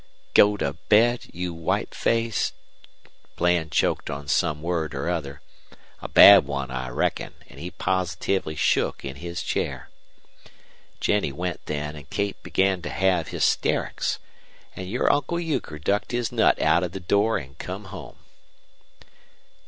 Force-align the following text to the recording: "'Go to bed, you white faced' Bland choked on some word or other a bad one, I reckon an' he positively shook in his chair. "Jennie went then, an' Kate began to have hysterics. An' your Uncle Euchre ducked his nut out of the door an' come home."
"'Go 0.33 0.57
to 0.57 0.73
bed, 0.89 1.27
you 1.31 1.53
white 1.53 1.93
faced' 1.93 2.55
Bland 3.37 3.71
choked 3.71 4.09
on 4.09 4.27
some 4.27 4.63
word 4.63 4.95
or 4.95 5.11
other 5.11 5.41
a 6.01 6.07
bad 6.07 6.43
one, 6.43 6.71
I 6.71 6.89
reckon 6.89 7.35
an' 7.47 7.59
he 7.59 7.69
positively 7.69 8.55
shook 8.55 9.05
in 9.05 9.17
his 9.17 9.43
chair. 9.43 9.91
"Jennie 10.99 11.31
went 11.31 11.63
then, 11.67 11.95
an' 11.95 12.07
Kate 12.09 12.41
began 12.41 12.81
to 12.81 12.89
have 12.89 13.27
hysterics. 13.27 14.17
An' 14.75 14.87
your 14.87 15.13
Uncle 15.13 15.39
Euchre 15.39 15.77
ducked 15.77 16.13
his 16.13 16.31
nut 16.31 16.59
out 16.59 16.81
of 16.81 16.93
the 16.93 16.99
door 16.99 17.37
an' 17.37 17.53
come 17.59 17.85
home." 17.93 18.15